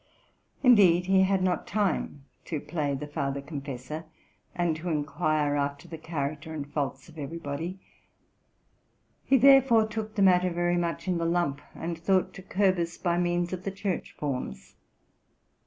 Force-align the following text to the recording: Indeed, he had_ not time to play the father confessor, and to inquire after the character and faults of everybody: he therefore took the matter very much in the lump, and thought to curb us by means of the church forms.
Indeed, 0.63 1.05
he 1.05 1.21
had_ 1.21 1.41
not 1.43 1.67
time 1.67 2.25
to 2.45 2.59
play 2.59 2.95
the 2.95 3.05
father 3.05 3.39
confessor, 3.39 4.05
and 4.55 4.75
to 4.77 4.89
inquire 4.89 5.55
after 5.55 5.87
the 5.87 5.99
character 5.99 6.55
and 6.55 6.67
faults 6.67 7.07
of 7.07 7.19
everybody: 7.19 7.77
he 9.23 9.37
therefore 9.37 9.87
took 9.87 10.15
the 10.15 10.23
matter 10.23 10.49
very 10.49 10.75
much 10.77 11.07
in 11.07 11.19
the 11.19 11.25
lump, 11.25 11.61
and 11.75 11.99
thought 11.99 12.33
to 12.33 12.41
curb 12.41 12.79
us 12.79 12.97
by 12.97 13.19
means 13.19 13.53
of 13.53 13.63
the 13.63 13.69
church 13.69 14.15
forms. 14.17 14.75